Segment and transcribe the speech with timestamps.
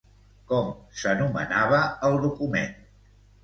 [0.51, 0.71] Com
[1.03, 2.77] s'anomenava el document?